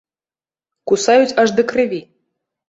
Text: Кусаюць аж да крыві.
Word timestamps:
Кусаюць 0.91 1.37
аж 1.45 1.55
да 1.61 1.67
крыві. 1.73 2.01